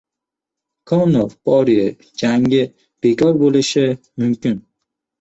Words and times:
Konor- 0.91 1.29
Porye 1.51 1.85
jangi 2.23 2.65
bekor 3.07 3.41
bo‘lishi 3.45 3.89
mumkin 4.19 4.63